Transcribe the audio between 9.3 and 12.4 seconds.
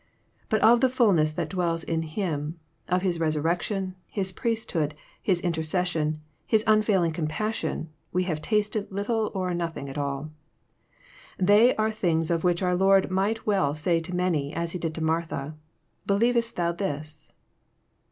or nothing at all* They are things